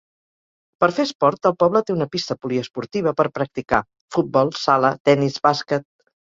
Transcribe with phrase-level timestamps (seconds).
[0.83, 3.85] Per fer esport, el poble té una pista poliesportiva per practicar:
[4.17, 5.91] futbol sala, tenis, bàsquet.